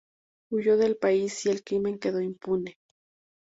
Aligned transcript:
Huyó 0.51 0.77
del 0.77 0.97
país 0.97 1.45
y 1.45 1.49
el 1.49 1.63
crimen 1.63 1.99
quedó 1.99 2.21
impune. 2.21 2.75